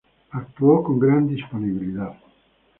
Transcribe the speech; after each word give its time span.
Actuó 0.31 0.83
con 0.83 0.97
gran 0.97 1.27
disponibilidad. 1.27 2.15